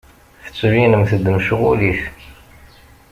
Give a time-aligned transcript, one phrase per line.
[0.45, 2.01] Ttettbinemt-d mecɣulit.